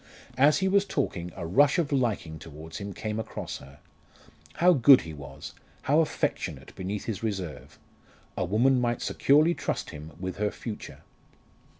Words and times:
As 0.39 0.57
he 0.57 0.67
was 0.67 0.83
talking 0.83 1.31
a 1.35 1.45
rush 1.45 1.77
of 1.77 1.91
liking 1.91 2.39
towards 2.39 2.79
him 2.79 2.91
came 2.91 3.19
across 3.19 3.57
her. 3.59 3.77
How 4.53 4.73
good 4.73 5.01
he 5.01 5.13
was 5.13 5.53
how 5.83 5.99
affectionate 5.99 6.73
beneath 6.73 7.05
his 7.05 7.21
reserve 7.21 7.77
a 8.35 8.43
woman 8.43 8.81
might 8.81 9.03
securely 9.03 9.53
trust 9.53 9.91
him 9.91 10.13
with 10.19 10.37
her 10.37 10.49
future. 10.49 11.03